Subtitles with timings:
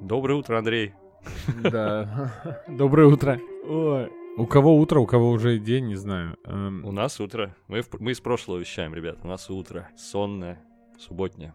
[0.00, 0.94] Доброе утро, Андрей.
[1.62, 2.32] Да.
[2.68, 3.40] Доброе утро.
[3.66, 4.10] Ой.
[4.36, 6.36] У кого утро, у кого уже день, не знаю.
[6.44, 7.54] Эм, У нас утро.
[7.66, 9.18] Мы, в- мы из прошлого вещаем, ребят.
[9.24, 9.88] У нас утро.
[9.96, 10.60] Сонное,
[10.98, 11.52] субботнее.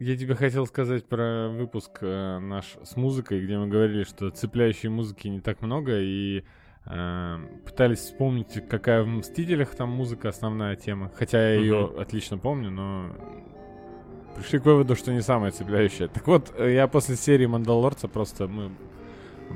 [0.00, 4.88] Я тебе хотел сказать про выпуск э, наш с музыкой, где мы говорили, что цепляющей
[4.88, 6.42] музыки не так много, и
[6.84, 11.10] э, пытались вспомнить, какая в «Мстителях» там музыка основная тема.
[11.14, 13.16] Хотя я ее отлично помню, но
[14.36, 16.08] пришли к выводу, что не самая цепляющая.
[16.08, 18.70] Так вот, э, я после серии «Мандалорца» просто мы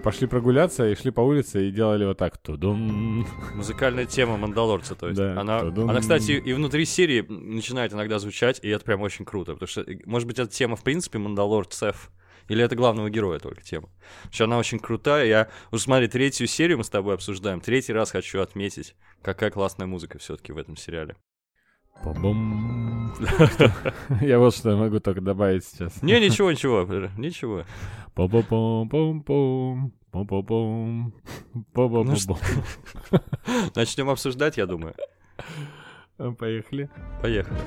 [0.03, 2.39] пошли прогуляться и шли по улице и делали вот так.
[2.39, 3.27] Тудум.
[3.55, 5.19] Музыкальная тема Мандалорца, то есть.
[5.19, 5.41] Да.
[5.41, 9.53] Она, она, кстати, и внутри серии начинает иногда звучать, и это прям очень круто.
[9.55, 12.11] Потому что, может быть, эта тема, в принципе, Мандалорцев,
[12.49, 13.89] или это главного героя только тема.
[14.23, 15.27] Потому что она очень крутая.
[15.27, 17.61] Я уже смотри, третью серию мы с тобой обсуждаем.
[17.61, 21.17] Третий раз хочу отметить, какая классная музыка все-таки в этом сериале.
[24.21, 26.03] Я вот что могу только добавить сейчас.
[26.03, 26.83] Не, ничего, ничего,
[27.17, 27.65] ничего.
[33.11, 33.21] Ну.
[33.75, 34.95] Начнем обсуждать, я думаю.
[36.39, 36.91] Поехали.
[37.23, 37.59] Поехали.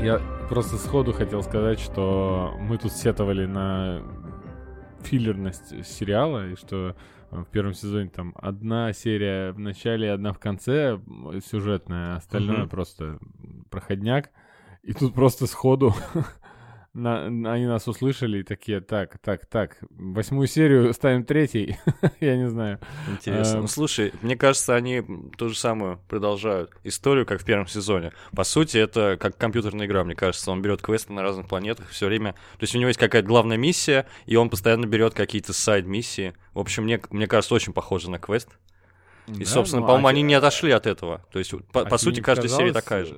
[0.00, 4.02] Я просто сходу хотел сказать, что мы тут сетовали на
[5.00, 6.96] филлерность сериала, и что
[7.30, 11.00] э, в первом сезоне там одна серия в начале, одна в конце
[11.44, 12.68] сюжетная, остальное Мгм.
[12.68, 13.18] просто
[13.70, 14.30] проходняк.
[14.82, 15.94] И тут просто сходу
[16.94, 21.76] на- они нас услышали и такие, так, так, так, восьмую серию ставим третий,
[22.20, 22.80] я не знаю.
[23.08, 23.56] Интересно.
[23.56, 23.60] Эм.
[23.62, 25.02] Ну, слушай, мне кажется, они
[25.36, 28.12] ту же самую продолжают историю, как в первом сезоне.
[28.34, 30.50] По сути, это как компьютерная игра, мне кажется.
[30.50, 32.32] Он берет квесты на разных планетах все время.
[32.32, 36.34] То есть у него есть какая-то главная миссия, и он постоянно берет какие-то сайд-миссии.
[36.54, 38.48] В общем, мне, мне кажется, очень похоже на квест.
[39.26, 41.24] И, Да, собственно, ну, по-моему, а они не отошли от этого.
[41.30, 43.14] То есть, по, а по сути, каждая серия такая же.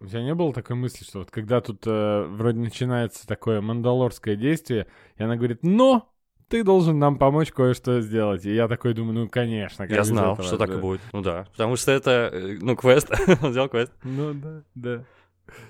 [0.00, 4.36] У тебя не было такой мысли, что вот когда тут э, вроде начинается такое мандалорское
[4.36, 4.86] действие,
[5.16, 6.12] и она говорит, но
[6.48, 8.46] ты должен нам помочь кое-что сделать.
[8.46, 9.86] И я такой думаю, ну, конечно.
[9.86, 10.78] как Я знал, этого, что так и да.
[10.78, 11.00] будет.
[11.12, 11.46] Ну да.
[11.52, 13.10] Потому что это, э, ну, квест.
[13.42, 13.92] Он взял квест.
[14.02, 15.04] Ну, да, да.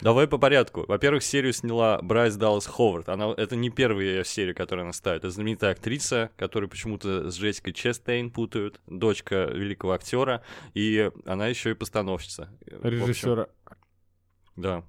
[0.01, 0.85] Давай по порядку.
[0.87, 3.09] Во-первых, серию сняла Брайс Даллас Ховард.
[3.09, 5.21] Она, это не первая её серия, которую она ставит.
[5.21, 10.43] Это знаменитая актриса, которую почему-то с Джессикой Честейн путают, дочка великого актера,
[10.75, 12.49] и она еще и постановщица.
[12.83, 13.49] Режиссера.
[14.59, 14.83] Да.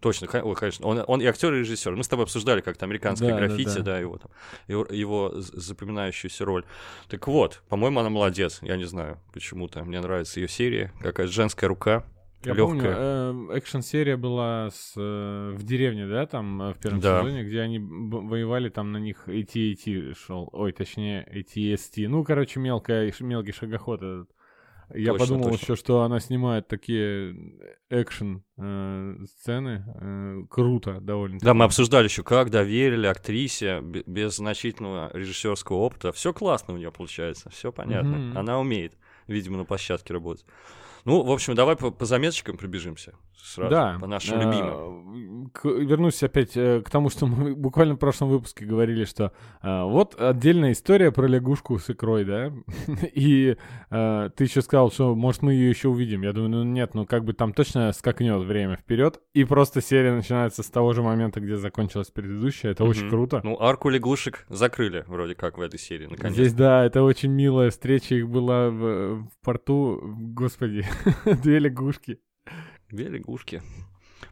[0.00, 0.86] Точно, ой, конечно.
[0.86, 1.96] Он, он и актер, и режиссер.
[1.96, 3.98] Мы с тобой обсуждали как-то американское Да, да, граффити, да, да.
[3.98, 4.30] его там,
[4.68, 6.64] его, его запоминающуюся роль.
[7.08, 8.58] Так вот, по-моему, она молодец.
[8.62, 9.82] Я не знаю, почему-то.
[9.84, 10.92] Мне нравится ее серия.
[11.00, 12.04] Какая женская рука.
[12.44, 12.66] Я легкая.
[12.66, 17.22] помню, э, экшн-серия была с, э, в деревне, да, там, э, в первом Да.
[17.22, 20.48] сезоне, где они воевали, там на них AT-AT шел.
[20.52, 22.06] Ой, точнее, AT-ST.
[22.06, 24.30] Ну, короче, мелкая, мелкий шагоход этот.
[24.94, 25.64] Я Точно, подумал точно.
[25.64, 27.34] еще, что она снимает такие
[27.90, 29.84] экшен э, сцены.
[30.00, 31.38] э, круто довольно.
[31.40, 36.12] Да, мы обсуждали еще, как доверили актрисе бе- без значительного режиссерского опыта.
[36.12, 38.16] Все классно у нее получается, все понятно.
[38.16, 38.38] Мгм.
[38.38, 40.46] Она умеет, видимо, на площадке работать.
[41.06, 43.96] Ну, в общем, давай по, по заметочкам пробежимся сразу, Да.
[44.00, 45.50] по нашим э, любимым.
[45.54, 49.82] к- вернусь опять э, к тому, что мы буквально в прошлом выпуске говорили, что э,
[49.84, 52.52] вот отдельная история про лягушку с икрой, да?
[53.14, 53.56] И
[53.90, 56.22] э, ты еще сказал, что может мы ее еще увидим.
[56.22, 59.20] Я думаю, ну нет, ну как бы там точно скакнет время вперед.
[59.32, 62.72] И просто серия начинается с того же момента, где закончилась предыдущая.
[62.72, 63.40] Это очень круто.
[63.44, 66.34] Ну, арку лягушек закрыли вроде как в этой серии, наконец.
[66.34, 70.00] Здесь, да, это очень милая встреча их была в, в порту.
[70.34, 70.84] Господи,
[71.42, 72.20] две лягушки.
[72.90, 73.62] Две лягушки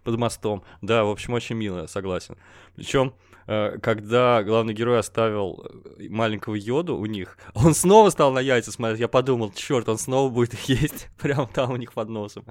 [0.02, 0.62] под мостом.
[0.82, 2.36] Да, в общем, очень мило, согласен.
[2.74, 3.14] Причем,
[3.46, 5.66] когда главный герой оставил
[5.98, 9.00] э, маленького йоду у них, он снова стал на яйца смотреть.
[9.00, 12.44] Я подумал, черт, он снова будет их есть прямо там у них под носом.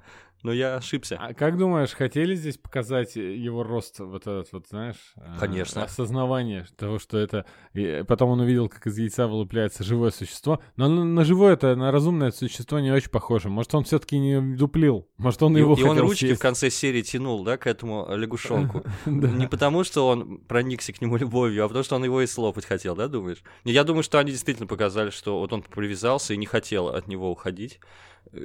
[0.43, 1.17] Но я ошибся.
[1.21, 4.97] А как думаешь, хотели здесь показать его рост, вот этот вот, знаешь?
[5.39, 5.83] Конечно.
[5.83, 7.45] Осознавание того, что это...
[7.73, 10.59] и потом он увидел, как из яйца вылупляется живое существо.
[10.75, 13.47] Но на, живое это, на разумное существо не очень похоже.
[13.47, 15.07] Может, он все-таки не дуплил.
[15.17, 16.39] Может, он И, его и он ручки съесть.
[16.39, 18.83] в конце серии тянул, да, к этому лягушонку.
[19.05, 20.39] Не потому, что он
[20.83, 23.43] проникся к нему любовью, а потому, что он его и слопать хотел, да, думаешь?
[23.63, 27.31] Я думаю, что они действительно показали, что вот он привязался и не хотел от него
[27.31, 27.79] уходить.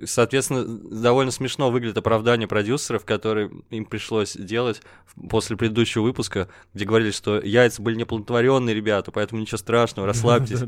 [0.04, 4.82] Соответственно, довольно смешно выглядит оправдание продюсеров, которые им пришлось делать
[5.30, 10.60] после предыдущего выпуска, где говорили, что яйца были неплодотворенные, ребята, поэтому ничего страшного, расслабьтесь.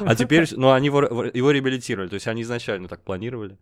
[0.00, 3.58] А теперь, ну, они его реабилитировали, то есть они изначально так планировали.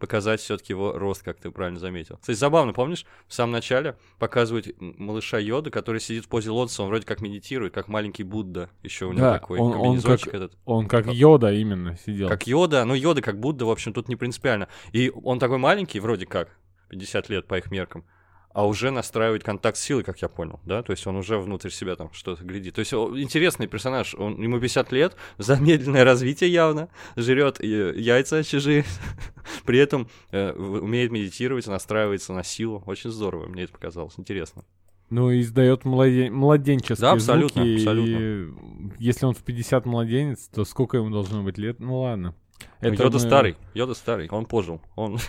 [0.00, 2.16] Показать все-таки его рост, как ты правильно заметил.
[2.16, 6.88] Кстати, забавно, помнишь, в самом начале показывают малыша Йода, который сидит в позе лотоса, он
[6.88, 10.56] вроде как медитирует, как маленький Будда, еще у него Да, такой он- он как- этот.
[10.64, 12.28] Он как Йода именно сидел.
[12.28, 14.68] Как Йода, ну Йода как Будда, в общем, тут не принципиально.
[14.92, 16.48] И он такой маленький, вроде как,
[16.88, 18.04] 50 лет по их меркам,
[18.52, 21.70] а уже настраивает контакт с силой, как я понял, да, то есть он уже внутрь
[21.70, 22.74] себя там что-то глядит.
[22.74, 28.84] То есть интересный персонаж, он, ему 50 лет, замедленное развитие явно, жрет э, яйца чужие,
[29.64, 32.82] при этом э, умеет медитировать, настраивается на силу.
[32.86, 34.64] Очень здорово, мне это показалось, интересно.
[35.10, 36.32] Ну, издает младен...
[36.32, 37.78] младенческие Да, абсолютно, звуки.
[37.78, 38.92] абсолютно.
[38.96, 41.80] И если он в 50 младенец, то сколько ему должно быть лет?
[41.80, 42.34] Ну ладно.
[42.80, 45.18] Ну, Это Йода мы- старый, Йода старый, он пожил, он...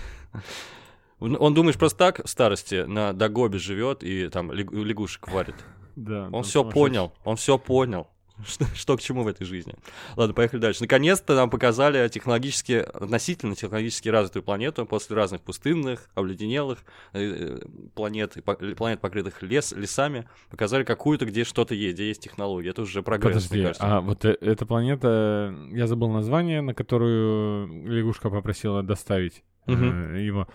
[1.21, 5.55] Он, думаешь, просто так в старости на Дагобе живет и там лягу- лягушек варит.
[5.95, 8.07] Да, Он все понял, он все понял.
[8.47, 9.75] Что, что к чему в этой жизни.
[10.15, 10.81] Ладно, поехали дальше.
[10.81, 16.79] Наконец-то нам показали технологически, относительно технологически развитую планету после разных пустынных, обледенелых
[17.13, 17.59] э, э,
[17.93, 18.37] планет,
[18.77, 20.27] планет, покрытых лес, лесами.
[20.49, 22.69] Показали какую-то, где что-то есть, где есть технология.
[22.71, 23.97] Это уже прогресс, мне Подожди, кажется.
[23.97, 30.15] а вот э- эта планета, я забыл название, на которую лягушка попросила доставить Мгм.
[30.15, 30.47] его.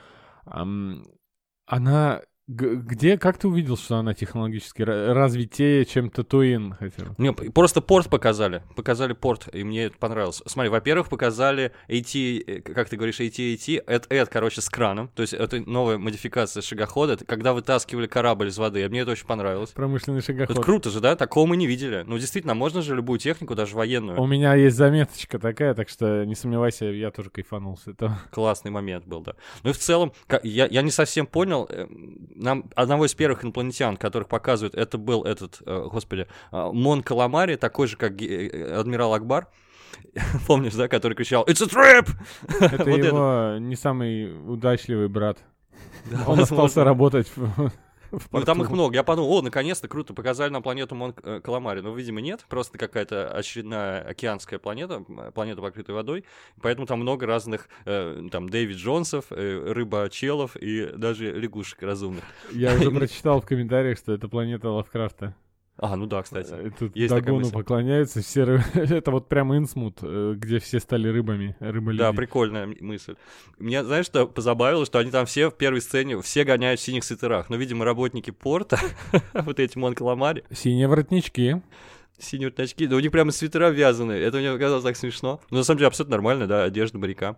[0.47, 7.07] Она где, как ты увидел, что она технологически ра- развитее, чем Татуин хотел?
[7.19, 8.63] Не, п- просто порт показали.
[8.77, 10.43] Показали порт, и мне это понравилось.
[10.47, 15.09] Смотри, во-первых, показали AT, э, как ты говоришь, AT-AT, это, короче, с краном.
[15.17, 17.15] То есть это новая модификация шагохода.
[17.15, 18.85] Это когда вытаскивали корабль из воды.
[18.85, 19.71] И мне это очень понравилось.
[19.71, 20.57] Промышленный шагоход.
[20.57, 21.17] Это круто же, да?
[21.17, 22.05] Такого мы не видели.
[22.07, 24.21] Ну, действительно, можно же любую технику, даже военную.
[24.21, 28.21] У меня есть заметочка такая, так что не сомневайся, я тоже кайфанул с этого.
[28.31, 29.35] Классный момент был, да.
[29.65, 30.13] Ну и в целом,
[30.45, 31.87] я, я не совсем понял, э,
[32.37, 37.57] нам одного из первых инопланетян, которых показывают, это был этот, э, господи, э, Мон Каламари,
[37.57, 39.49] такой же, как э, адмирал Акбар.
[40.47, 42.09] Помнишь, да, который кричал «It's a trap!»
[42.61, 45.39] Это Вот его не самый удачливый брат.
[46.11, 46.85] Да, Он остался возможно.
[46.85, 47.73] работать в, в
[48.33, 48.95] Ну, там их много.
[48.95, 51.81] Я подумал, о, наконец-то, круто, показали нам планету Мон э, Каламари.
[51.81, 52.45] Но, видимо, нет.
[52.49, 55.01] Просто какая-то очередная океанская планета,
[55.35, 56.25] планета, покрытая водой.
[56.63, 62.25] Поэтому там много разных, э, там, Дэвид Джонсов, э, рыба-челов и даже лягушек разумных.
[62.53, 65.35] Я уже прочитал в комментариях, что это планета Лавкрафта.
[65.79, 66.53] А, ну да, кстати.
[66.53, 71.09] Э, Тут есть Дагону поклоняются, все ры- это вот прям инсмут, э, где все стали
[71.09, 71.99] рыбами, рыболюди.
[71.99, 73.17] Да, прикольная мысль.
[73.59, 77.05] Меня, знаешь, что позабавило, что они там все в первой сцене, все гоняют в синих
[77.05, 77.51] свитерах.
[77.51, 78.79] Но, видимо, работники порта,
[79.35, 81.61] вот эти Мон Каламари, Синие воротнички.
[82.19, 84.13] Синие очки, да у них прямо свитера вязаны.
[84.13, 85.41] Это мне показалось так смешно.
[85.51, 87.37] Но на самом деле абсолютно нормально, да, одежда моряка.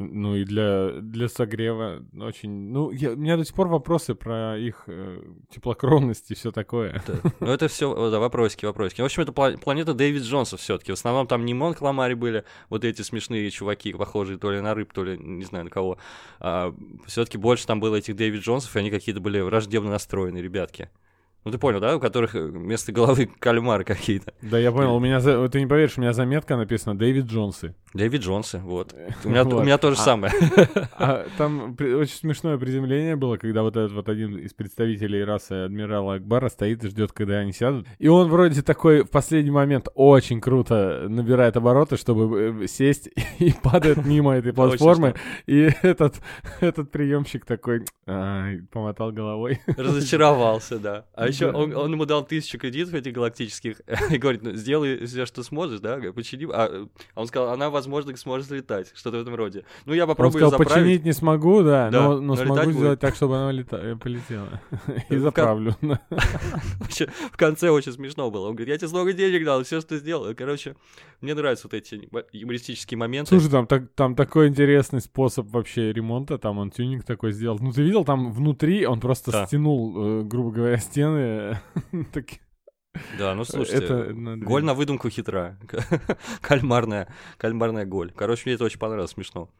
[0.00, 2.70] Ну и для, для согрева очень...
[2.70, 5.20] Ну, я- у меня до сих пор вопросы про их э,
[5.50, 7.02] теплокровность и все такое.
[7.40, 9.00] Ну это все, да, вопросики, вопросики.
[9.00, 10.92] В общем, это пла- планета Дэвид Джонса все-таки.
[10.92, 14.72] В основном там не Мон Каламари были, вот эти смешные чуваки, похожие то ли на
[14.72, 15.98] рыб, то ли не знаю на кого.
[17.06, 20.90] все-таки больше там было этих Дэвид Джонсов, и они какие-то были враждебно настроенные ребятки.
[21.44, 24.34] Ну ты понял, да, у которых э, вместо головы кальмары какие-то.
[24.42, 27.74] Да, я понял, у меня, за- ты не поверишь, у меня заметка написана «Дэвид Джонсы».
[27.94, 28.94] Дэвид Джонсы, вот.
[29.24, 30.32] У меня, у меня то же А- самое.
[30.98, 35.52] А там при- очень смешное приземление было, когда вот этот вот один из представителей расы
[35.64, 37.86] адмирала Акбара стоит и ждет, когда они сядут.
[37.98, 43.08] И он вроде такой в последний момент очень круто набирает обороты, чтобы э, сесть
[43.38, 45.14] и падает мимо этой платформы.
[45.46, 46.16] И этот,
[46.60, 49.60] этот приемщик такой помотал головой.
[49.66, 51.04] Разочаровался, да.
[51.14, 53.80] А еще он, он ему дал тысячу кредитов этих галактических
[54.10, 56.46] и говорит, ну, сделай все, что сможешь, да, почини.
[56.52, 59.64] А а он сказал, она, возможно, сможет летать, что-то в этом роде.
[59.86, 60.72] Ну, я Он попробую сказал, заправить.
[60.74, 63.00] починить не смогу, да, Да, но, но но смогу сделать будет.
[63.00, 64.60] так, чтобы она лета- э, полетела.
[65.10, 65.76] И В заправлю.
[66.80, 68.48] Вообще, В конце очень смешно было.
[68.48, 70.34] Он говорит, я тебе столько денег дал, все, что сделал.
[70.34, 70.76] Короче,
[71.20, 73.28] мне нравятся вот эти юмористические моменты.
[73.30, 77.58] Слушай, там, так, там такой интересный способ вообще ремонта, там он тюнинг такой сделал.
[77.60, 79.46] Ну, ты видел, там внутри он просто Да.
[79.46, 81.17] стянул, э, грубо говоря, стены.
[82.12, 82.24] Так,
[83.18, 85.58] Да, ну слушайте, это надо голь на выдумку хитра.
[86.40, 88.12] Кальмарная, кальмарная голь.
[88.12, 89.50] Короче, мне это очень понравилось, смешно.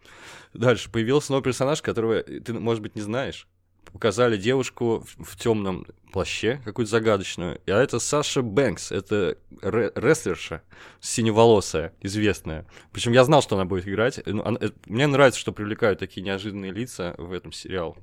[0.55, 3.47] Дальше появился новый персонаж, которого ты, может быть, не знаешь.
[3.93, 7.59] Показали девушку в, темном плаще, какую-то загадочную.
[7.67, 10.63] А это Саша Бэнкс, это ре- рестлерша,
[11.01, 12.67] синеволосая, известная.
[12.93, 14.21] Причем я знал, что она будет играть.
[14.27, 17.97] Ну, она- э, Мне нравится, что привлекают такие неожиданные лица в этом сериал.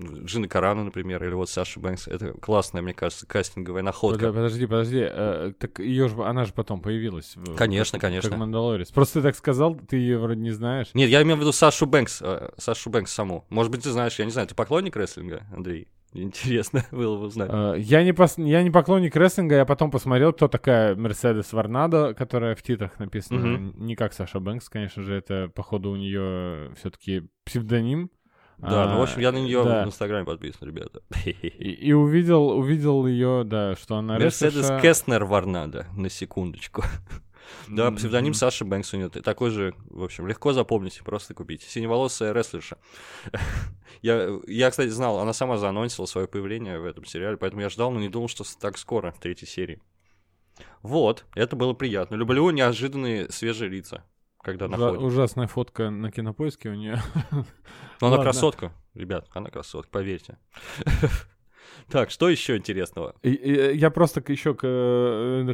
[0.00, 2.08] Джина Карана, например, или вот Саша Бэнкс.
[2.08, 4.26] Это классная, мне кажется, кастинговая находка.
[4.26, 5.00] Подо- Подожди, подожди.
[5.08, 7.36] э, так ее же, она же потом появилась.
[7.36, 8.30] в- Конечно, как- конечно.
[8.30, 8.90] Как Мандалорец.
[8.90, 10.88] Просто ты так сказал, ты ее вроде не знаешь.
[10.94, 13.44] Нет, я имею в виду Сашу Бэнкс, э, Сашу Бэнкс саму.
[13.50, 15.88] Может быть, ты знаешь, я не знаю, ты поклонник рестлинга, Андрей?
[16.12, 17.50] Интересно было бы узнать.
[17.52, 22.14] Э, Я не, пос- я не поклонник рестлинга, я потом посмотрел, кто такая Мерседес Варнадо,
[22.14, 23.40] которая в титрах написана.
[23.40, 23.86] Мгм.
[23.86, 28.10] Не как Саша Бэнкс, конечно же, это, походу, у нее все-таки псевдоним.
[28.58, 29.84] Да, ну, в А, общем, я на нее да.
[29.84, 31.02] в Инстаграме подписан, ребята.
[31.24, 34.80] И, и увидел, увидел ее, да, что она Мерседес рестлерша.
[34.80, 36.82] Кестнер Варнадо, на секундочку.
[37.68, 38.32] Да, псевдоним.
[38.32, 41.62] Саши Бэнкс у нее такой же, в общем, легко запомнить, просто купить.
[41.62, 42.78] Синеволосая рестлерша.
[44.02, 47.90] Я, я, кстати, знал, она сама заанонсила свое появление в этом сериале, поэтому я ждал,
[47.90, 49.80] но не думал, что так скоро, в третьей серии.
[50.82, 52.14] Вот, это было приятно.
[52.14, 54.04] Люблю неожиданные свежие лица,
[54.44, 55.02] когда Ужа- находят.
[55.02, 56.98] ужасная фотка на кинопоиске у нее.
[58.00, 60.38] Но она красотка, ребят, она красотка, поверьте.
[61.90, 63.14] Так, что еще интересного?
[63.22, 64.54] Я просто еще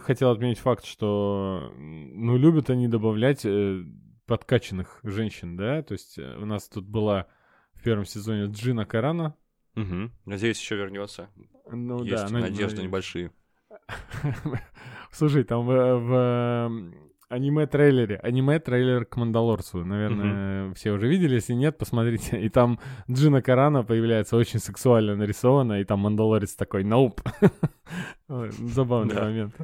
[0.01, 3.83] хотел отметить факт, что ну любят они добавлять э,
[4.27, 5.83] подкачанных женщин, да?
[5.83, 7.27] То есть э, у нас тут была
[7.75, 9.35] в первом сезоне Джина Карана.
[9.75, 10.13] Мгм.
[10.27, 11.31] Надеюсь, еще вернется.
[11.71, 13.33] Ну Есть да, надежды она- небольшие.
[15.11, 16.93] Слушай, там в, в,
[17.31, 22.41] аниме-трейлере, аниме-трейлер к Мандалорцу, наверное, все уже видели, если нет, посмотрите.
[22.41, 22.79] И там
[23.11, 27.21] Джина Карана появляется очень сексуально нарисована, и там Мандалорец такой, ноуп.
[28.29, 29.55] Забавный момент.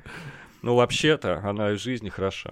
[0.63, 2.51] Ну, вообще-то, она и в жизни хороша.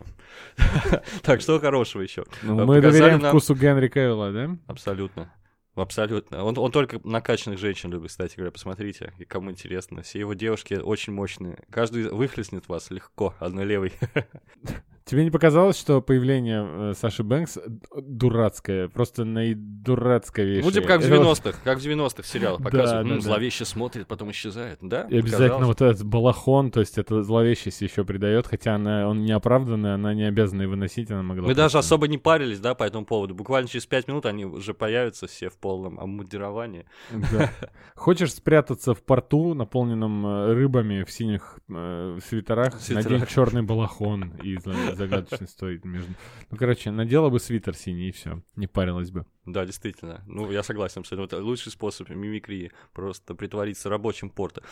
[1.23, 2.25] Так, что хорошего еще?
[2.43, 4.57] Ну, Э, мы доверяем нам- вкусу Генри Кевилла, да?
[4.67, 5.33] Абсолютно.
[5.75, 6.45] Абсолютно.
[6.45, 10.03] Он, он только накачанных женщин любит, кстати говоря, посмотрите, и кому интересно.
[10.03, 11.59] Все его девушки очень мощные.
[11.71, 13.93] Каждый выхлестнет вас легко, одной левой.
[15.07, 20.63] Тебе не показалось, что появление э, Саши Бэнкс д- дурацкое, просто наидурацковейшее?
[20.65, 23.07] Будем как в Это вот- 90-х, как в 90-х сериалах Да, показывают.
[23.09, 23.23] да, М, да.
[23.25, 24.79] Зловеще смотрит, потом исчезает.
[24.81, 25.03] Да?
[25.11, 29.93] И обязательно вот этот балахон, то есть это зловещесть еще придает, хотя она, он неоправданный,
[29.93, 31.49] она не обязана его носить, она могла...
[31.49, 33.35] Мы даже просто- особо не парились, да, по этому поводу.
[33.35, 36.87] Буквально через 5 минут они уже появятся все в полном обмундировании.
[37.11, 37.51] Да.
[37.95, 43.05] Хочешь спрятаться в порту, наполненном э, рыбами в синих э, свитерах, Свитерах.
[43.11, 44.57] надень черный балахон и
[44.99, 46.13] загадочный стоит между...
[46.51, 49.27] Ну, короче, надела бы свитер синий и все, не парилась бы.
[49.47, 50.23] Да, действительно.
[50.27, 51.37] Ну, я согласен абсолютно.
[51.37, 52.73] Это лучший способ мимикрии.
[52.93, 54.63] Просто притвориться рабочим порта.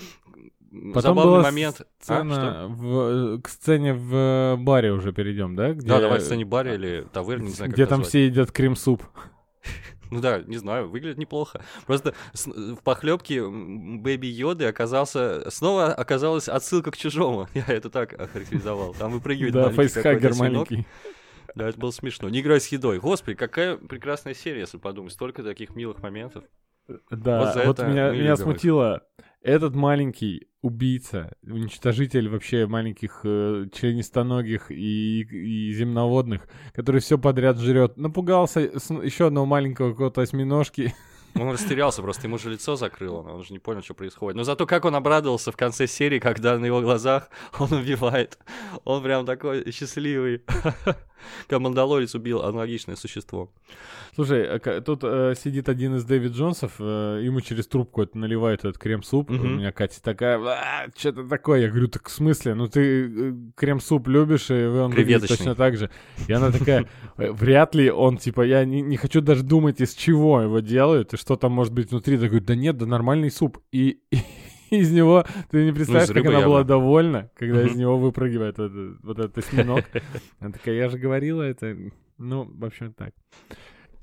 [0.95, 1.81] Потом Забавный была момент.
[1.81, 1.95] А, что?
[2.01, 5.73] Сцена в- к сцене в э, баре уже перейдем, да?
[5.75, 8.09] Где, Да, давай в сцене баре или таверне, не знаю, как где там назвать.
[8.09, 9.03] все едят крем-суп.
[10.13, 11.63] Ну да, не знаю, выглядит неплохо.
[11.87, 15.51] Просто в похлебке Бэби Йоды оказался...
[15.51, 17.49] Снова оказалась отсылка к чужому.
[17.55, 18.93] Я это так охарактеризовал.
[18.93, 20.87] Там выпрыгивает Да, facehugger маленький.
[21.55, 22.29] Да, это было смешно.
[22.29, 22.99] Не играй с едой.
[22.99, 25.15] Господи, какая прекрасная серия, если подумать.
[25.15, 26.45] Столько таких милых моментов.
[27.11, 29.03] Да, Вот за вот это меня, меня смутило.
[29.43, 37.97] Этот маленький убийца, уничтожитель вообще маленьких э, членистоногих и, и земноводных, который все подряд жрет,
[37.97, 40.95] напугался еще одного маленького какого-то осьминожки.
[41.35, 44.37] Он растерялся, просто ему же лицо закрыло, он же не понял, что происходит.
[44.37, 48.39] Но зато как он обрадовался в конце серии, когда на его глазах он убивает.
[48.85, 50.43] Он прям такой счастливый.
[51.47, 53.49] Как Мандалорец убил аналогичное существо.
[54.17, 58.65] Слушай, а тут э, сидит один из Дэвид Джонсов, э, ему через трубку это наливают
[58.65, 59.31] этот крем-суп.
[59.31, 59.59] У Мгм.
[59.59, 61.61] меня Катя такая, что-то такое.
[61.61, 62.55] Я говорю, так в смысле?
[62.55, 65.37] Ну ты э, крем-суп любишь, и он Креветочный.
[65.37, 65.91] точно так же.
[66.27, 69.95] И она такая, «Э, вряд ли он, типа, я не, не хочу даже думать, из
[69.95, 72.19] чего его делают, и что там может быть внутри.
[72.19, 73.59] Такой, да нет, да нормальный суп.
[73.71, 74.19] И, и
[74.71, 78.59] из него, ты не представляешь, как Ну, рыбы она была довольна, когда из него выпрыгивает
[78.59, 79.85] вот, этот- вот этот осьминог.
[80.41, 81.77] Она такая, я же говорила это.
[82.19, 83.15] Ну, в общем, так.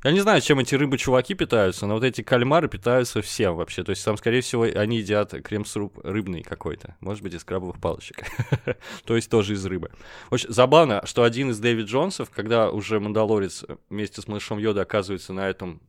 [0.02, 3.84] Я не знаю, чем эти рыбы-чуваки питаются, но вот эти кальмары питаются всем вообще.
[3.84, 6.96] То есть там, скорее всего, они едят крем-суп рыбный какой-то.
[7.02, 8.24] Может быть, из крабовых палочек.
[9.06, 9.92] То есть тоже из рыбы.
[10.30, 15.34] Очень забавно, что один из Дэвид Джонсов, когда уже Мандалорец вместе с малышом Йода оказывается
[15.34, 15.82] на этом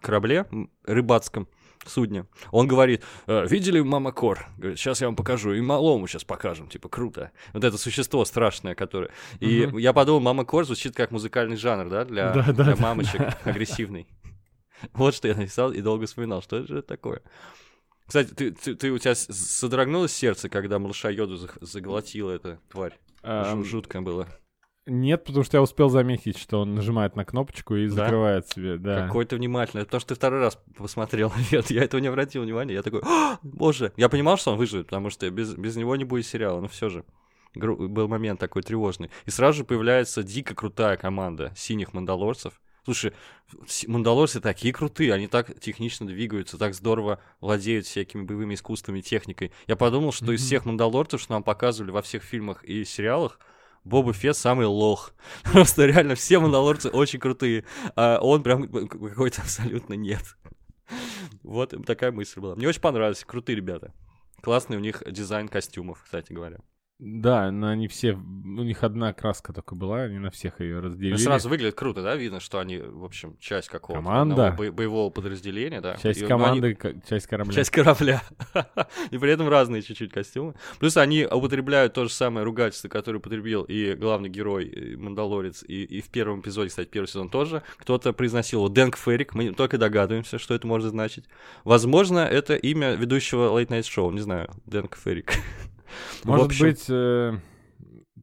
[0.00, 0.46] корабле
[0.84, 1.48] рыбацком,
[1.86, 2.26] судне.
[2.50, 4.46] Он говорит, «Э, видели Мама Кор?
[4.56, 5.52] Говорит, сейчас я вам покажу.
[5.52, 6.68] И малому сейчас покажем.
[6.68, 7.30] Типа, круто.
[7.52, 9.10] Вот это существо страшное, которое...
[9.40, 9.78] И Мгм.
[9.78, 12.82] я подумал, Мама Кор звучит как музыкальный жанр, да, для, Да, да, для да.
[12.82, 14.06] мамочек агрессивный.
[14.92, 17.22] Вот что я написал и долго вспоминал, что же это такое.
[18.06, 22.98] Кстати, ты, ты, ты- у тебя содрогнулось сердце, когда малыша Йоду заглотила эта тварь?
[23.64, 24.28] Жутко было.
[24.86, 27.94] Нет, потому что я успел заметить, что он нажимает на кнопочку и Да?
[27.94, 29.06] закрывает себе, да.
[29.06, 29.80] Какой ты внимательный.
[29.82, 31.32] Это потому что ты второй раз посмотрел.
[31.52, 32.74] Нет, я этого не обратил внимания.
[32.74, 33.92] Я такой, «А, боже.
[33.96, 36.88] Я понимал, что он выживет, потому что без, без него не будет сериала, но все
[36.88, 37.04] же.
[37.54, 39.10] Был момент такой тревожный.
[39.24, 42.60] И сразу же появляется дико крутая команда синих мандалорцев.
[42.84, 43.12] Слушай,
[43.88, 49.50] мандалорцы такие крутые, они так технично двигаются, так здорово владеют всякими боевыми искусствами, техникой.
[49.66, 50.46] Я подумал, что из Мгм.
[50.46, 53.40] всех мандалорцев, что нам показывали во всех фильмах и сериалах,
[53.86, 55.12] Боба Фетт самый лох.
[55.44, 57.64] Просто реально все мандалорцы очень крутые,
[57.94, 60.22] а он прям какой-то абсолютно нет.
[61.44, 62.56] Вот такая мысль была.
[62.56, 63.94] Мне очень понравилось, крутые ребята.
[64.42, 66.58] Классный у них дизайн костюмов, кстати говоря.
[66.98, 71.12] Да, но они все, у них одна краска только была, они на всех ее разделили.
[71.12, 74.54] Ну, сразу выглядит круто, да, видно, что они, в общем, часть какого-то Команда.
[74.56, 75.98] бо- боевого подразделения, да.
[75.98, 77.52] Часть И, ну, команды, они- ка- часть корабля.
[77.52, 78.22] Часть корабля.
[79.10, 80.54] И при этом разные чуть-чуть костюмы.
[80.78, 85.84] Плюс они употребляют то же самое ругательство, которое употребил и главный герой, и Мандалорец, и,
[85.84, 87.62] и в первом эпизоде, кстати, первый сезон тоже.
[87.76, 91.26] Кто-то произносил его Дэнк Феррик, мы только догадываемся, что это может значить.
[91.62, 95.32] Возможно, это имя ведущего Late Night Show, не знаю, Дэнк Феррик.
[96.24, 97.34] Может общем, быть, э,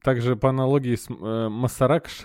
[0.04, 2.24] также по аналогии с э, Масаракш.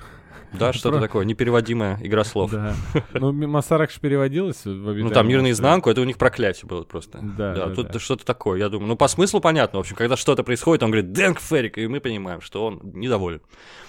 [0.53, 2.51] Да, что-то такое, непереводимая игра слов.
[2.51, 2.75] Да.
[3.13, 7.19] Ну, Масаракш переводилась в Ну, там мир наизнанку, это у них проклятие было просто.
[7.23, 7.99] Да, да, тут да.
[7.99, 8.89] что-то такое, я думаю.
[8.89, 12.01] Ну, по смыслу понятно, в общем, когда что-то происходит, он говорит, Дэнк Феррик, и мы
[12.01, 13.41] понимаем, что он недоволен.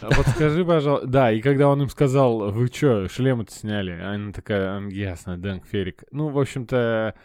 [0.01, 3.91] А Вот скажи, пожалуйста, да, и когда он им сказал, вы чё, шлемы-то сняли?
[3.91, 6.03] Она такая, «М, ясно, Дэнк Феррик.
[6.11, 7.15] Ну, в общем-то,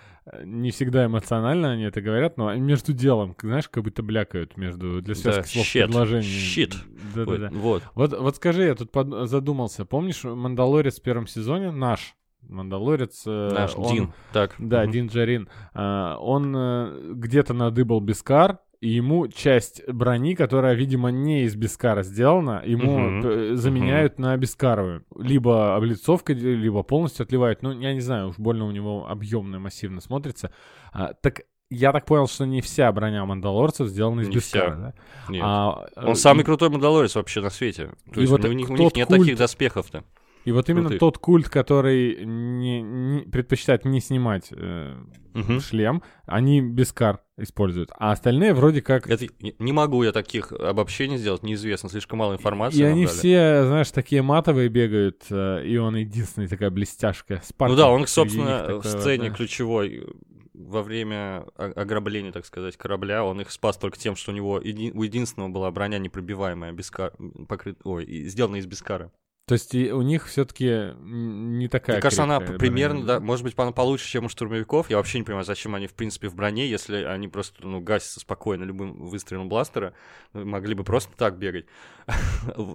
[0.44, 5.14] не всегда эмоционально они это говорят, но между делом, знаешь, как будто блякают между для
[5.14, 6.26] связки Да, слов shit, предложений.
[6.26, 6.74] shit.
[7.14, 7.50] Да-да-да.
[7.52, 7.82] Вот.
[7.94, 9.84] Вот, вот скажи, я тут под- задумался.
[9.84, 12.14] Помнишь, Мандалорец в первом сезоне наш?
[12.48, 13.22] Мандалорец.
[13.26, 14.12] э, Наш он- Дин.
[14.32, 14.54] Так.
[14.58, 14.92] Да, мгм.
[14.92, 15.48] Дин Джарин.
[15.72, 22.02] А, Он э, где-то надыбал Бескар, и ему часть брони, которая, видимо, не из Бескара
[22.02, 25.04] сделана, ему п- заменяют на Бескаровую.
[25.18, 27.62] Либо облицовкой, либо полностью отливают.
[27.62, 30.50] Ну, я не знаю, уж больно у него объемно, массивно смотрится.
[30.92, 34.76] А, так я так понял, что не вся броня мандалорцев сделана из Не Бескара, вся.
[34.76, 34.92] да?
[35.32, 35.42] Нет.
[35.44, 37.90] А, э, Он самый и- крутой Мандалорец вообще на свете.
[38.12, 40.04] То И есть вот у них, у них нет культ- таких доспехов-то.
[40.44, 41.00] И вот именно Крутых.
[41.00, 44.94] тот культ, который не, не- предпочитает не снимать э,
[45.32, 45.60] Мгм.
[45.60, 47.90] шлем, они Бескар используют.
[47.98, 49.08] А остальные вроде как...
[49.08, 52.78] Это не- могу я таких обобщений сделать, неизвестно, слишком мало информации.
[52.80, 53.16] И они дали.
[53.16, 57.34] все, знаешь, такие матовые бегают, э, и он единственный такая блестяшка.
[57.34, 59.34] Ну Спаркл да, он, собственно, в сцене да.
[59.34, 60.06] ключевой
[60.52, 64.92] во время ограбления, так сказать, корабля, он их спас только тем, что у него еди-
[64.94, 67.12] у единственного была броня непробиваемая, бескар...
[67.48, 67.78] покрыт...
[67.84, 69.10] Ой, сделана из бескара.
[69.46, 73.18] То есть у них все-таки не такая Мне кажется, она примерно, броня.
[73.18, 74.88] да, может быть, она получше, чем у штурмовиков.
[74.88, 78.20] Я вообще не понимаю, зачем они, в принципе, в броне, если они просто, ну, гасятся
[78.20, 79.92] спокойно любым выстрелом бластера.
[80.32, 81.66] Ну, Могли бы просто так бегать.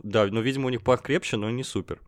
[0.04, 2.00] Да, но, видимо, у них покрепче, но не супер.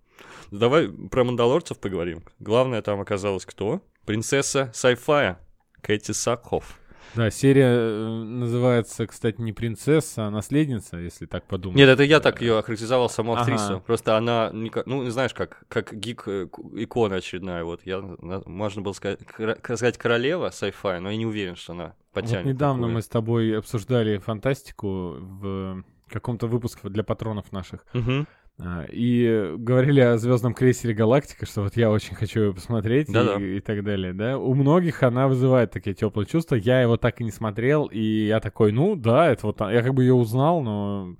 [0.52, 2.24] Давай про мандалорцев поговорим.
[2.40, 3.82] Главное там оказалось кто?
[4.06, 5.40] Принцесса Сайфая,
[5.82, 6.80] Кэти Сакхоф.
[7.16, 11.78] Да, серия э, называется, кстати, не принцесса, а наследница, если так подумать.
[11.78, 13.42] Нет, это я так ее охарактеризовал, саму Ага.
[13.42, 13.84] актрису.
[13.86, 17.64] Просто она, ну, знаешь, как, как гик-икона очередная.
[17.64, 19.20] Вот я, можно было сказать,
[19.64, 22.46] сказать королева sci-fi, но я не уверен, что она потянет.
[22.46, 22.94] Вот недавно такое.
[22.96, 27.86] мы с тобой обсуждали фантастику в каком-то выпуске для патронов наших.
[27.94, 28.28] Мгм.
[28.60, 33.14] А, И говорили о звездном крейсере Галактика, что вот я очень хочу его посмотреть и-
[33.14, 33.36] Да-да.
[33.42, 34.38] и, так далее, да.
[34.38, 36.56] У многих она вызывает такие теплые чувства.
[36.56, 39.94] Я его так и не смотрел, и я такой, ну да, это вот я как
[39.94, 41.16] бы ее узнал, но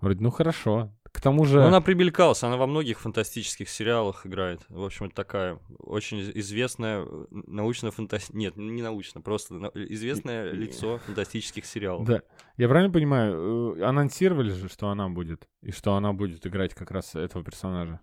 [0.00, 0.90] вроде, ну хорошо.
[1.12, 4.62] К тому же, Ну, она примелькалась, она во многих фантастических сериалах играет.
[4.68, 8.38] В общем, это такая очень из- известная научно-фантастическая...
[8.38, 12.06] Нет, не научно, просто известное лицо фантастических сериалов.
[12.06, 12.22] да,
[12.56, 16.90] я правильно понимаю, э, анонсировали же, что она будет, и что она будет играть как
[16.90, 18.00] раз этого персонажа.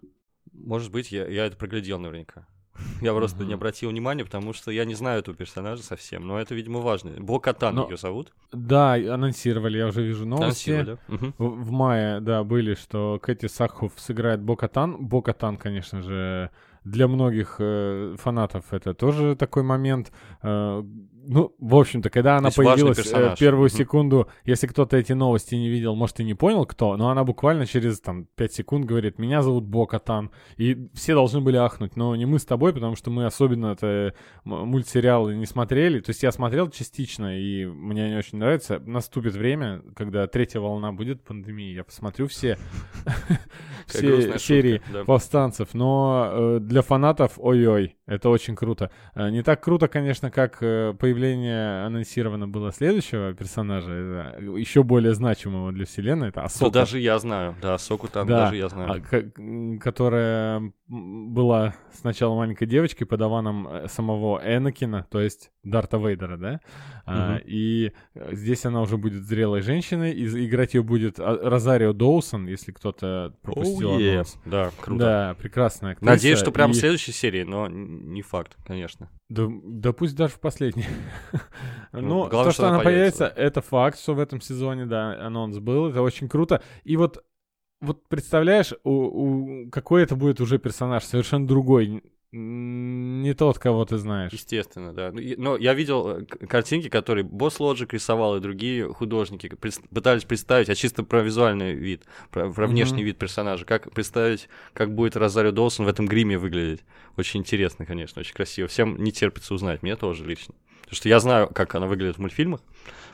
[0.52, 2.48] Может быть, я, я это проглядел наверняка.
[3.02, 3.54] Я просто не Мгм.
[3.56, 6.28] обратил внимания, потому что я не знаю этого персонажа совсем.
[6.28, 7.12] Но это, видимо, важно.
[7.18, 8.32] Бо-Катан Но- ее зовут.
[8.52, 10.98] Да, анонсировали, я уже вижу новости.
[11.08, 11.34] Мгм.
[11.38, 14.98] В, в мае, да, были, что Кэти Сакхоф сыграет Бокатан.
[15.06, 16.50] Бокатан, конечно же,
[16.84, 20.12] для многих э, фанатов это тоже такой момент.
[20.42, 20.82] Э,
[21.25, 23.77] ну, в общем-то, когда она появилась э, первую Мгм.
[23.77, 27.65] секунду, если кто-то эти новости не видел, может, и не понял, кто, но она буквально
[27.65, 30.32] через там 5 секунд говорит, меня зовут Бокатан.
[30.58, 34.13] И все должны были ахнуть, но не мы с тобой, потому что мы особенно это
[34.43, 35.99] мультсериалы не смотрели.
[35.99, 38.79] То есть я смотрел частично, и мне они очень нравятся.
[38.79, 42.58] Наступит время, когда третья волна будет пандемии, я посмотрю все,
[43.88, 45.73] серии повстанцев.
[45.73, 48.91] Но э, для фанатов, ой-ой, это очень круто.
[49.15, 55.72] Э, Не так круто, конечно, как э, появление анонсировано было следующего персонажа, еще более значимого
[55.72, 56.72] для вселенной, это Асока.
[56.72, 57.56] даже я знаю.
[57.62, 59.04] Да, Соку там Да, даже я знаю.
[59.12, 66.62] а, которая была сначала маленькой девочкой, подаваном э, самого Энакина, то есть Дарта Вейдера, да?
[67.06, 67.41] А, Мгм.
[67.45, 72.48] и э, здесь она уже будет зрелой женщиной, и играть ее будет а, Розарио Доусон,
[72.48, 74.12] если кто-то пропустил Oh, yeah.
[74.13, 74.38] анонс.
[74.45, 75.00] Да, круто.
[75.00, 76.12] Да, прекрасная актриса.
[76.13, 79.10] Надеюсь, что прям и- в следующей серии, но не факт, конечно.
[79.30, 80.86] Да, да пусть даже в последней.
[81.91, 84.86] Ну, Ну, главное, то, что что она появится, появится, это факт, что в этом сезоне,
[84.86, 86.62] да, анонс был, это очень круто.
[86.84, 87.24] И вот,
[87.82, 92.04] вот представляешь, у, у- какой это будет уже персонаж, совершенно другой.
[92.32, 94.32] Не тот, кого ты знаешь.
[94.32, 95.12] Естественно, да.
[95.12, 100.70] Ну, Но я видел э, картинки, которые Босс Лоджик рисовал, и другие художники пытались представить,
[100.70, 103.65] а чисто про визуальный вид, про, про внешний вид персонажа.
[103.65, 106.82] Как представить, как будет Розарио Доусон в этом гриме выглядеть.
[107.18, 108.68] Очень интересно, конечно, очень красиво.
[108.68, 110.54] Всем не терпится узнать, мне тоже лично.
[110.82, 112.62] Потому что я знаю, как она выглядит в мультфильмах.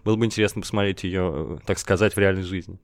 [0.03, 2.79] Было бы интересно посмотреть ее, так сказать, в реальной жизни.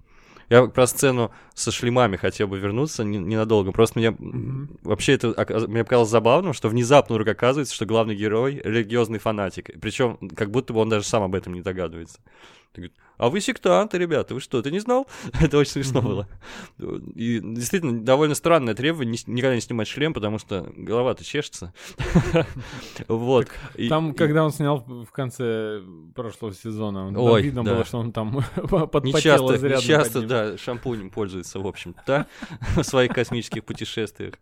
[0.51, 3.71] Я про сцену со шлемами хотел бы вернуться не- ненадолго.
[3.71, 4.77] Просто мне Мгм.
[4.83, 5.33] вообще это
[5.69, 9.69] мне показалось забавным, что внезапно вдруг оказывается, что главный герой религиозный фанатик.
[9.79, 12.19] Причем как будто бы он даже сам об этом не догадывается.
[12.73, 15.05] Ты а вы сектанты, ребята, вы что, ты не знал?
[15.39, 16.27] Это очень смешно было.
[17.13, 21.71] И действительно, довольно странное требование никогда не снимать шлем, потому что голова-то чешется.
[23.07, 23.47] Вот.
[23.89, 25.81] Там, когда он снял в конце
[26.15, 31.67] прошлого сезона, видно было, что он там подпотел часто, изрядно часто, да, шампунем пользуется, в
[31.67, 32.25] общем, да,
[32.75, 34.35] в своих космических путешествиях.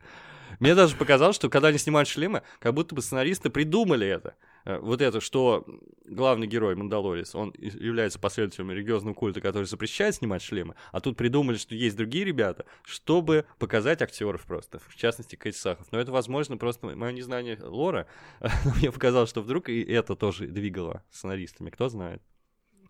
[0.59, 4.35] Мне даже показалось, что когда они снимают шлемы, как будто бы сценаристы придумали это.
[4.69, 5.65] Э, Вот это, что
[6.05, 11.57] главный герой Мандалорис, он является последователем религиозного культа, который запрещает снимать шлемы, а тут придумали,
[11.57, 15.91] что есть другие ребята, чтобы показать актеров просто, в частности, Кейт Сахов.
[15.91, 18.05] Но это, возможно, просто мое незнание лора.
[18.77, 22.21] Мне показалось, что вдруг и это тоже двигало сценаристами, кто знает.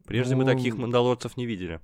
[0.06, 1.80] Прежде мы Ну, таких мандалорцев не видели.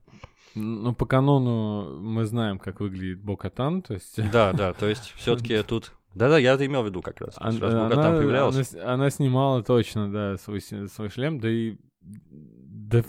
[0.55, 4.19] Ну, по канону мы знаем, как выглядит Бокатан, то есть...
[4.31, 5.93] Да, да, то есть все-таки тут...
[6.15, 7.35] Да-да, я это имел в виду как раз.
[7.37, 8.73] Ан- Раз она, Бокатан появлялась.
[8.73, 11.77] она она снимала точно, да, свой, свой шлем, да и...
[12.01, 13.03] Да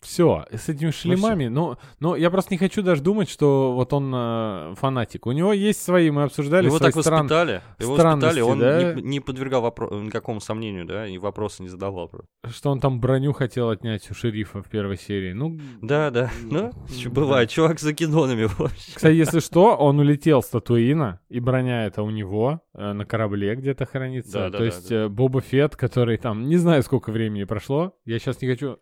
[0.00, 4.12] все, с этими шлемами, ну, но я просто не хочу даже думать, что вот он
[4.14, 5.26] э, фанатик.
[5.26, 8.92] У него есть свои, мы обсуждали Его свои так стран- воспитали, его воспитали, он да?
[8.94, 12.10] не, не подвергал вопро- никакому сомнению, да, и вопросы не задавал.
[12.48, 15.32] что он там броню хотел отнять у шерифа в первой серии.
[15.32, 17.10] Ну, Да, да, ну, Да.
[17.10, 18.92] бывает, чувак за кинонами вообще.
[18.94, 23.56] Кстати, если что, он улетел с Татуина, и броня это у него э, на корабле
[23.56, 24.32] где-то хранится.
[24.32, 24.94] Да, да, То да, есть да.
[24.96, 28.78] э, Боба Фетт, который там, не знаю, сколько времени прошло, я сейчас не хочу...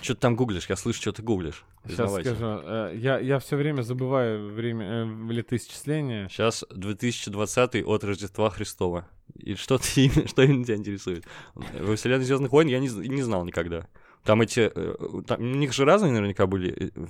[0.00, 0.66] Что ты там гуглишь?
[0.68, 1.64] Я слышу, что ты гуглишь.
[1.86, 2.36] Сейчас скажу.
[2.64, 6.28] э, я, я все время забываю время э, летоисчисления.
[6.28, 9.06] Сейчас 2020 от Рождества Христова.
[9.34, 11.24] И что, ты, что именно тебя интересует?
[11.54, 13.86] Во вселенной Звездных войн я не, не знал никогда.
[14.24, 14.70] Там эти...
[14.74, 16.92] э, Там, у них же разные наверняка были...
[16.94, 17.00] э,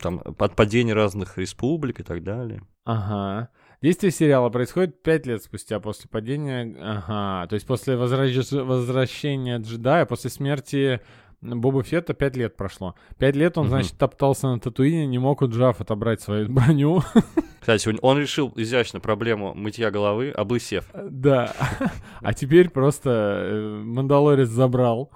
[0.00, 2.62] Там отпадения разных республик и так далее.
[2.84, 3.48] Ага.
[3.80, 6.76] Действие сериала происходит пять лет спустя после падения...
[6.80, 7.46] Ага.
[7.48, 11.00] То есть после возраж- возвращения джедая, после смерти
[11.40, 12.94] Боба Фетта пять лет прошло.
[13.18, 13.70] Пять лет он, Мгм.
[13.70, 17.02] значит, топтался на Татуине, не мог у Джаф отобрать свою броню.
[17.60, 20.86] Кстати, он- решил изящно проблему мытья головы, облысев.
[20.94, 21.54] Да.
[22.22, 25.10] А теперь просто э, Мандалорец забрал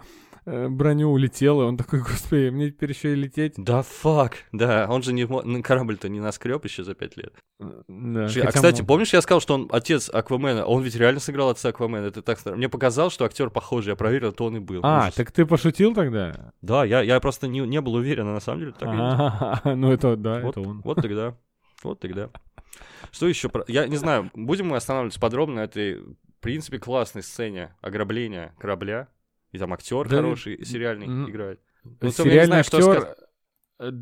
[0.45, 3.55] броню, улетел, и он такой, господи, мне теперь еще и лететь.
[3.57, 5.27] Да фак, да, он же не,
[5.63, 7.35] корабль-то не наскреб еще за пять лет.
[7.59, 10.65] Да, а, кстати, мо- помнишь, я сказал, что он отец Аквамена?
[10.67, 12.45] Он ведь реально сыграл отца Аквамена, это так.
[12.47, 14.81] Мне показалось, что актер похожий, я проверил, то он и был.
[14.83, 15.15] А, Ужас.
[15.15, 16.53] так ты пошутил тогда?
[16.61, 19.01] Да, я, я просто не, не был уверен, а на самом деле так и есть.
[19.01, 20.81] А, ну это, да, Вот, это он.
[20.83, 21.37] вот тогда.
[21.85, 22.31] Вот тогда.
[23.11, 23.51] Что еще?
[23.69, 29.09] Я не знаю, будем мы останавливаться подробно на этой, в принципе, классной сцене ограбления корабля.
[29.53, 31.61] И там актер Да, хороший, сериальный м, играет.
[31.85, 33.17] Ну, я Сериальный знаю, актер, сказать.
[33.81, 33.93] э,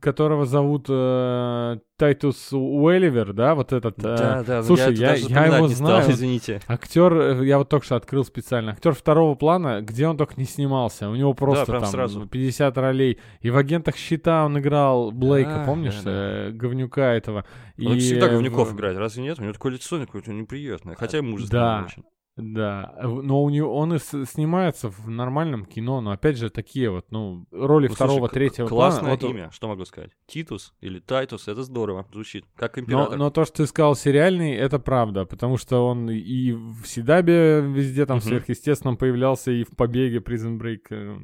[0.00, 3.98] которого зовут э, Тайтус Уэлливер, да, вот этот.
[3.98, 6.10] э, Да, да, слушай, я- я запоминать его не стал, знаю.
[6.12, 6.60] извините.
[6.68, 8.72] Актер, э, я вот только что открыл специально.
[8.72, 11.10] Актер второго плана, где он только не снимался.
[11.10, 12.26] У него просто прям там сразу.
[12.28, 13.18] 50 ролей.
[13.40, 16.10] И в агентах щита он играл Блейка, Да, помнишь, да, да.
[16.48, 17.44] э, говнюка этого.
[17.78, 19.38] Он И всегда в- говнюков играет, разве нет?
[19.38, 21.84] У него такое лицо какое-то неприятное, хотя и мужественное Да.
[21.86, 22.04] очень.
[22.36, 26.90] Да, в- но у него он и снимается в нормальном кино, но опять же такие
[26.90, 29.16] вот, ну, роли Ну, второго, слушай, третьего Классное плана.
[29.20, 30.10] Вот- имя, что могу сказать?
[30.26, 33.18] Титус или Тайтус, это здорово звучит, как Но, император.
[33.18, 38.04] но то, что ты сказал сериальный, это правда, потому что он и в Сидабе везде
[38.04, 38.26] там Мгм.
[38.26, 41.16] сверхъестественном появлялся, и в Побеге Prison Break э,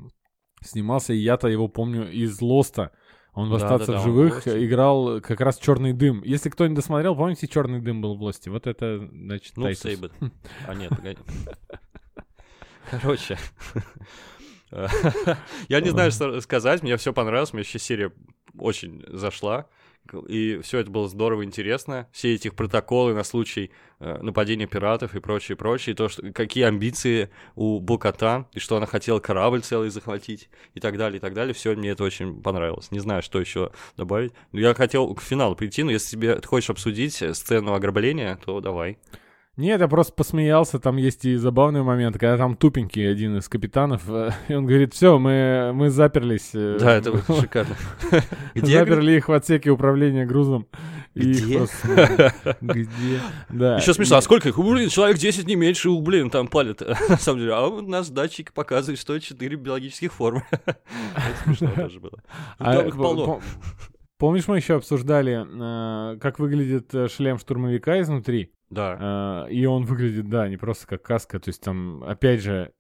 [0.63, 2.93] снимался, и я-то его помню из Лоста.
[3.33, 6.23] Он в «Остаться да, да, в живых» играл как раз черный дым.
[6.25, 8.51] Если кто не досмотрел, помните, черный дым был в Лосте?
[8.51, 9.73] Вот это, значит, Ну.
[9.73, 10.13] Сейбет.
[10.67, 11.19] А нет, погоди.
[12.91, 13.39] Короче.
[15.69, 16.83] Я не знаю, что сказать.
[16.83, 17.53] Мне все понравилось.
[17.53, 18.13] Мне вообще серия
[18.59, 19.67] очень зашла.
[20.29, 22.09] И все это было здорово, интересно.
[22.13, 25.93] Все эти протоколы на случай э, нападения пиратов и прочее, прочее.
[25.93, 30.81] И то, что, какие амбиции у Букатан, и что она хотела корабль целый захватить, и
[30.81, 31.55] так далее, и так далее.
[31.55, 32.91] Все мне это очень понравилось.
[32.91, 34.33] Не знаю, что еще добавить.
[34.53, 38.37] Но я хотел к финалу прийти, но если тебе ты хочешь обсудить э, сцену ограбления,
[38.45, 38.99] то давай.
[39.61, 44.03] Нет, я просто посмеялся, там есть и забавный момент, когда там тупенький один из капитанов,
[44.09, 46.51] э, и он говорит, все, мы, мы заперлись.
[46.55, 47.77] э, Да, это шикарно.
[48.55, 50.67] Где, Заперли их в отсеке управления грузом.
[51.15, 51.67] Где?
[52.61, 53.21] Где?
[53.51, 53.77] Да.
[53.77, 54.59] Еще смешно, а сколько их?
[54.59, 56.81] Блин, человек 10 не меньше, блин, там палят.
[57.09, 60.45] На самом деле, а у нас датчик показывает, что 4 биологических формы.
[60.51, 60.77] Это
[61.45, 62.19] смешно тоже было.
[62.59, 63.41] Там их по- полно.
[64.21, 68.53] По- Помнишь, мы еще обсуждали, э, как выглядит э, шлем штурмовика изнутри?
[68.71, 69.47] Да.
[69.49, 71.41] Э, И он выглядит, да, не просто как каска.
[71.41, 72.73] То есть там, опять же,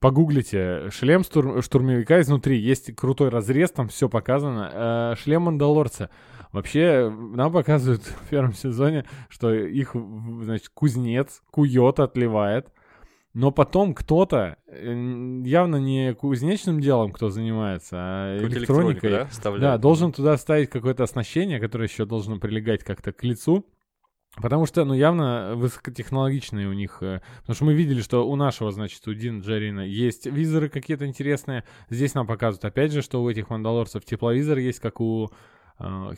[0.00, 2.58] погуглите шлем штур- штурмовика изнутри.
[2.58, 4.70] Есть крутой разрез, там все показано.
[4.72, 6.10] Э, Шлем Мандалорца.
[6.52, 9.94] Вообще, нам показывают в первом сезоне, что их,
[10.42, 12.68] значит, кузнец кует, отливает.
[13.36, 20.10] Но потом кто-то, э, явно не кузнечным делом кто занимается, а электроникой, да, да, должен
[20.10, 23.66] туда ставить какое-то оснащение, которое еще должно прилегать как-то к лицу.
[24.36, 27.02] Потому что, ну, явно высокотехнологичные у них.
[27.02, 31.06] э, Потому что мы видели, что у нашего, значит, у Дин Джарина есть визоры какие-то
[31.06, 31.64] интересные.
[31.90, 35.30] Здесь нам показывают, опять же, что у этих мандалорцев тепловизор есть, как у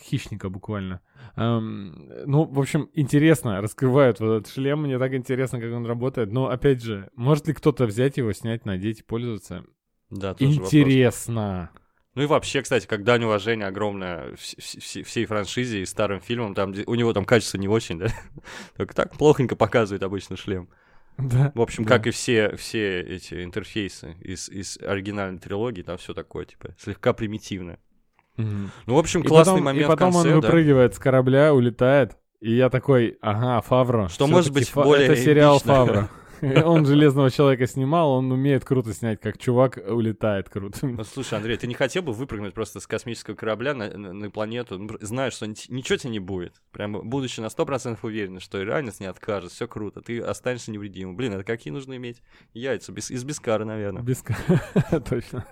[0.02, 1.00] хищника буквально.
[1.36, 6.32] Ну, в общем, интересно, раскрывают вот этот шлем, мне так интересно, как он работает.
[6.32, 9.64] Но, опять же, может ли кто-то взять его, снять, надеть и пользоваться?
[10.10, 10.74] Да, тоже вопрос.
[10.74, 11.70] Интересно.
[12.14, 16.20] Ну и вообще, кстати, как дань уважения огромное вс- вс- вс- всей франшизе и старым
[16.20, 18.08] фильмам, там, у него там качество не очень, да?
[18.76, 20.68] Только так плохонько показывает обычно шлем.
[21.18, 21.52] Да.
[21.54, 21.90] В общем, Да.
[21.96, 27.12] как и все, все эти интерфейсы из, из оригинальной трилогии, там все такое, типа, слегка
[27.12, 27.78] примитивное.
[28.38, 30.46] Ну, в общем, И классный потом, момент и потом конце, он да.
[30.46, 32.16] выпрыгивает с корабля, улетает.
[32.40, 34.08] И я такой, ага, Фавро.
[34.08, 35.74] Что может быть более Это сериал эпично.
[35.74, 36.10] Фавро.
[36.64, 40.86] Он Железного Человека снимал, он умеет круто снять, как чувак улетает круто.
[40.86, 44.30] Ну, слушай, Андрей, ты не хотел бы выпрыгнуть просто с космического корабля на, на- на
[44.30, 48.64] планету, ну, знаешь, что ни- ничего тебе не будет, прям будучи на 100% уверен, что
[48.64, 51.16] ранец не откажет, все круто, ты останешься невредимым.
[51.16, 52.22] Блин, это какие нужно иметь
[52.54, 52.92] яйца?
[52.92, 54.02] Без, из Бескара, наверное.
[54.02, 54.36] Без ка-
[55.10, 55.44] Точно.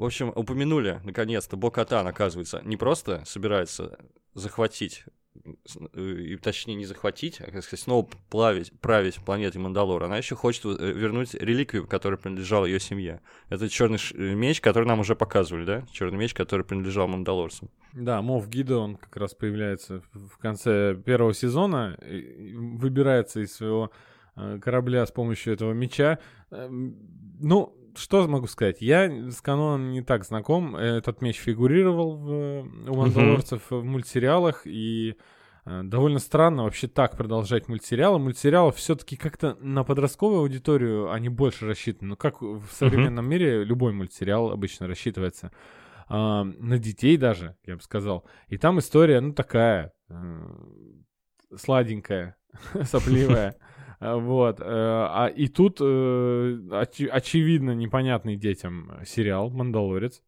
[0.00, 3.98] В общем, упомянули, наконец-то, Бокатан, оказывается, не просто собирается
[4.32, 5.04] захватить,
[5.44, 10.02] э, и, точнее, не захватить, а, как сказать, снова плавить, править планетой Мандалор.
[10.02, 13.20] Она еще хочет э, вернуть реликвию, которая принадлежала ее семье.
[13.50, 15.86] Это черный э, меч, который нам уже показывали, да?
[15.92, 17.68] Черный меч, который принадлежал Мандалорцам.
[17.92, 23.90] Да, Мов Гидо, он как раз появляется в конце первого сезона, выбирается из своего
[24.62, 26.20] корабля с помощью этого меча.
[26.50, 26.96] Эм,
[27.42, 28.80] Ну, что могу сказать?
[28.80, 30.76] Я с каноном не так знаком.
[30.76, 35.16] Этот меч фигурировал в, э, у мандалорцев в мультсериалах, и
[35.64, 38.18] э, довольно странно вообще так продолжать мультсериалы.
[38.18, 42.10] Мультсериалы все-таки как-то на подростковую аудиторию они больше рассчитаны.
[42.10, 45.50] Ну, как в современном мире любой мультсериал обычно рассчитывается
[46.08, 48.26] а, на детей даже, я бы сказал.
[48.48, 50.14] И там история, ну, такая, э,
[51.56, 52.36] сладенькая,
[52.84, 53.56] сопливая.
[54.00, 54.60] А, Вот.
[54.60, 60.22] э, А и тут э, очи- очевидно непонятный детям сериал «Мандалорец».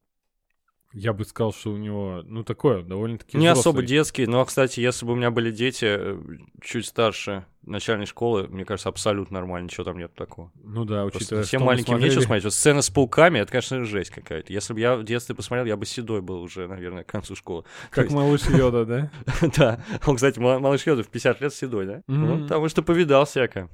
[0.95, 3.87] Я бы сказал, что у него, ну, такое, довольно-таки Не особо взрослый.
[3.87, 6.19] детский, но, кстати, если бы у меня были дети э,
[6.63, 10.51] чуть старше начальной школы, мне кажется, абсолютно нормально, ничего там нет такого.
[10.63, 12.45] Ну да, учитывая, всем маленьким нечего смотрели- смотреть.
[12.45, 14.53] Вот сцена с пауками, это, конечно, жесть какая-то.
[14.53, 17.65] Если бы я в детстве посмотрел, я бы седой был уже, наверное, к концу школы.
[17.91, 19.11] Как малыш Йода, да?
[19.57, 19.85] Да.
[20.07, 22.03] Он, кстати, мал- малыш Йода в 50 лет седой, да?
[22.07, 23.69] Ну, потому что повидал всякое.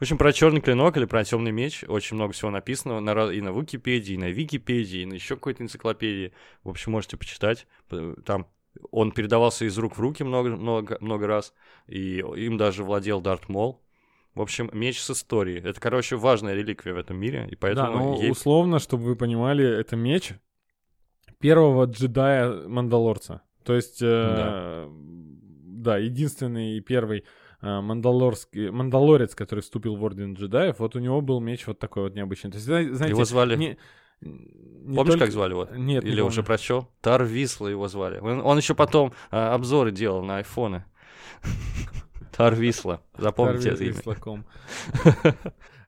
[0.00, 3.42] В общем, про черный клинок или про темный меч очень много всего написано на, и
[3.42, 6.32] на Википедии, и на Википедии, и на еще какой-то энциклопедии.
[6.64, 7.66] В общем, можете почитать.
[8.24, 8.46] Там
[8.90, 11.52] он передавался из рук в руки много, много, много раз,
[11.86, 13.82] и им даже владел Дарт Мол.
[14.34, 15.60] В общем, меч с историей.
[15.60, 19.16] Это, короче, важная реликвия в этом мире, и Да, поэтому ну, ей- условно, чтобы вы
[19.16, 20.32] понимали, это меч
[21.40, 23.42] первого джедая Мандалорца.
[23.64, 25.98] То есть, э, да.
[25.98, 27.26] единственный и первый
[27.62, 32.14] мандалорский, мандалорец, который вступил в Орден джедаев, вот у него был меч вот такой вот
[32.14, 32.50] необычный.
[32.50, 33.56] То есть, зна- знаете, его звали...
[33.56, 33.76] не-
[34.22, 35.68] не Помнишь, только- как звали его?
[35.74, 36.46] Нет, не Или уже помню.
[36.46, 36.88] прочел?
[37.00, 38.18] Тар Висла его звали.
[38.18, 40.84] Он, он еще потом а, обзоры делал на айфоны.
[42.36, 43.00] Тар Висла.
[43.16, 43.96] Запомните это имя.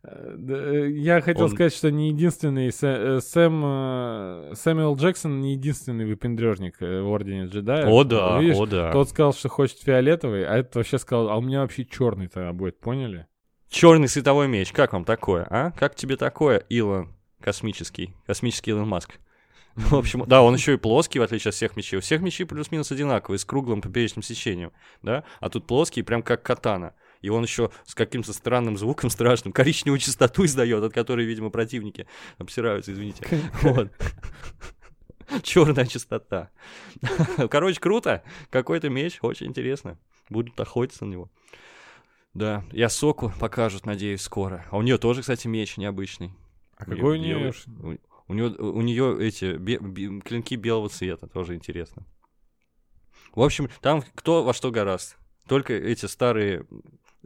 [0.04, 6.06] Э, э, Я хотел Он- сказать, что не единственный э, Сэм Сэмюэл Джексон не единственный
[6.06, 7.86] выпендрежник в Ордене джедаев.
[7.88, 8.92] О да, Видишь, о да.
[8.92, 12.52] Тот сказал, что хочет фиолетовый, а этот вообще сказал, а у меня вообще черный тогда
[12.52, 13.26] будет, поняли?
[13.68, 14.72] Черный световой меч.
[14.72, 15.70] Как вам такое, а?
[15.70, 18.14] Как тебе такое, Илон космический?
[18.26, 19.18] Космический Илон Маск.
[19.74, 21.96] В общем, да, он еще и плоский, в отличие от всех мечей.
[21.98, 25.24] У всех мечей плюс-минус одинаковые, с круглым поперечным сечением, да?
[25.40, 26.94] А тут плоский, прям как катана.
[27.22, 32.06] И он еще с каким-то странным звуком страшным, коричневую частоту издает, от которой, видимо, противники
[32.38, 33.26] обсираются, извините.
[33.62, 33.90] Вот.
[35.42, 36.50] Черная частота.
[37.50, 38.22] Короче, круто.
[38.50, 39.98] Какой-то меч, очень интересно.
[40.28, 41.30] Будут охотиться на него.
[42.34, 44.66] Да, и Асоку покажут, надеюсь, скоро.
[44.70, 46.34] А у нее тоже, кстати, меч необычный.
[46.76, 47.52] А какой у нее...
[47.80, 47.96] У,
[48.28, 52.04] у нее, у нее эти бе- бе- клинки белого цвета, тоже интересно.
[53.34, 55.16] В общем, там кто во что гораст.
[55.46, 56.66] Только эти старые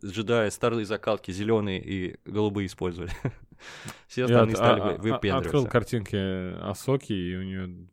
[0.04, 3.10] джедаи, старые закалки, зеленые и голубые использовали.
[4.06, 5.48] Все остальные стали а- а- выпендриваться.
[5.48, 7.88] Открыл картинки Асоки, и у нее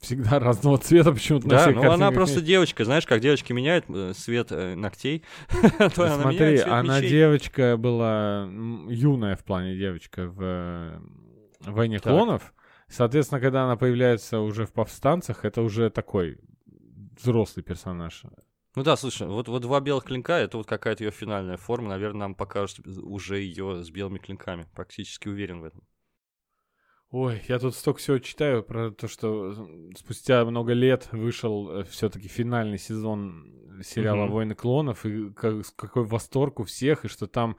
[0.00, 3.84] всегда разного цвета почему-то на Да, всех ну она просто девочка, знаешь, как девочки меняют
[3.88, 5.24] э, цвет э, ногтей,
[5.94, 8.48] то она Смотри, она девочка была
[8.88, 11.00] юная в плане девочка в э,
[11.60, 12.52] «Войне клонов».
[12.88, 16.38] Соответственно, когда она появляется уже в «Повстанцах», это уже такой
[17.20, 18.22] взрослый персонаж.
[18.76, 22.20] Ну да, слушай, вот, вот два белых клинка, это вот какая-то ее финальная форма, наверное,
[22.20, 25.82] нам покажут уже ее с белыми клинками, практически уверен в этом.
[27.10, 32.28] Ой, я тут столько всего читаю про то, что м, спустя много лет вышел все-таки
[32.28, 34.32] финальный сезон сериала Мгм.
[34.32, 37.56] «Войны клонов», и как- какой восторг у всех, и что там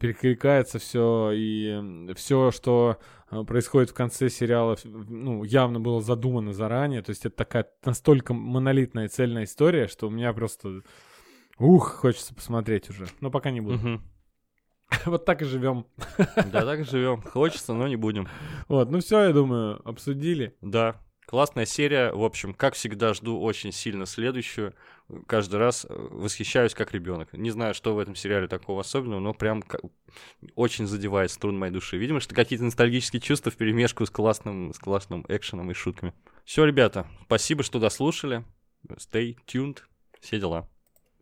[0.00, 2.98] перекликается все, и все, что
[3.30, 8.32] э, происходит в конце сериала, ну, явно было задумано заранее, то есть это такая настолько
[8.32, 10.82] монолитная и цельная история, что у меня просто,
[11.58, 13.76] ух, хочется посмотреть уже, но пока не буду.
[13.76, 14.02] Мгм.
[15.04, 15.86] Вот так и живем.
[16.18, 17.22] Да, так и живем.
[17.22, 18.26] Хочется, но не будем.
[18.66, 20.56] Вот, ну все, я думаю, обсудили.
[20.62, 22.12] Да, классная серия.
[22.12, 24.74] В общем, как всегда, жду очень сильно следующую.
[25.26, 27.32] Каждый раз э, восхищаюсь как ребенок.
[27.32, 29.64] Не знаю, что в этом сериале такого особенного, но прям
[30.54, 31.98] очень задевает струн моей души.
[31.98, 36.14] Видимо, что какие-то ностальгические чувства в перемешку с классным, с классным экшеном и шутками.
[36.44, 38.44] Все, ребята, спасибо, что дослушали.
[38.88, 39.78] Stay tuned.
[40.20, 40.68] Все дела.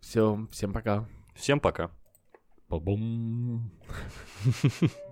[0.01, 1.09] Все, всем пока.
[1.35, 1.91] Всем пока.
[2.69, 3.71] Ба-бум.